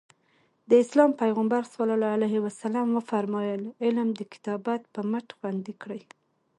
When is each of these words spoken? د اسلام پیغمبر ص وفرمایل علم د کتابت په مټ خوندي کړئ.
د 0.69 0.71
اسلام 0.83 1.11
پیغمبر 1.21 1.61
ص 1.73 1.75
وفرمایل 2.97 3.61
علم 3.83 4.07
د 4.19 4.21
کتابت 4.33 4.81
په 4.93 5.01
مټ 5.11 5.27
خوندي 5.37 5.73
کړئ. 5.81 6.01